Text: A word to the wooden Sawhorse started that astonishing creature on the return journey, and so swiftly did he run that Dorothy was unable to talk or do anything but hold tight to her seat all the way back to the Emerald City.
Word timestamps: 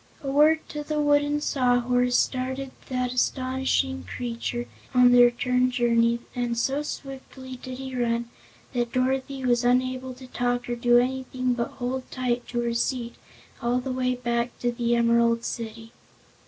A 0.23 0.31
word 0.31 0.67
to 0.69 0.83
the 0.83 0.99
wooden 0.99 1.41
Sawhorse 1.41 2.17
started 2.17 2.71
that 2.89 3.13
astonishing 3.13 4.03
creature 4.03 4.65
on 4.95 5.11
the 5.11 5.21
return 5.21 5.69
journey, 5.69 6.21
and 6.35 6.57
so 6.57 6.81
swiftly 6.81 7.57
did 7.57 7.77
he 7.77 7.95
run 7.95 8.27
that 8.73 8.91
Dorothy 8.93 9.45
was 9.45 9.63
unable 9.63 10.15
to 10.15 10.25
talk 10.25 10.67
or 10.67 10.75
do 10.75 10.97
anything 10.97 11.53
but 11.53 11.69
hold 11.77 12.09
tight 12.09 12.47
to 12.47 12.61
her 12.61 12.73
seat 12.73 13.13
all 13.61 13.79
the 13.79 13.91
way 13.91 14.15
back 14.15 14.57
to 14.57 14.71
the 14.71 14.95
Emerald 14.95 15.45
City. 15.45 15.91